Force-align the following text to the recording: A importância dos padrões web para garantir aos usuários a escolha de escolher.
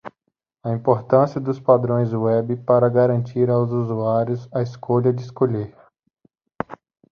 A 0.63 0.71
importância 0.71 1.39
dos 1.39 1.59
padrões 1.59 2.11
web 2.11 2.55
para 2.65 2.89
garantir 2.89 3.51
aos 3.51 3.69
usuários 3.69 4.49
a 4.51 4.59
escolha 4.63 5.13
de 5.13 5.21
escolher. 5.21 5.77